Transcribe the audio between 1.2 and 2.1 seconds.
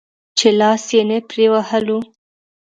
پرې وهلو.